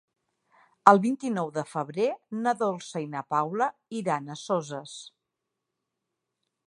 [0.91, 2.07] El vint-i-nou de febrer
[2.45, 3.69] na Dolça i na Paula
[4.01, 4.95] iran a Soses.